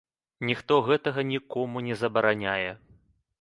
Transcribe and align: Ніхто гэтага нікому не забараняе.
Ніхто 0.49 0.77
гэтага 0.87 1.25
нікому 1.33 1.85
не 1.89 1.95
забараняе. 2.01 2.71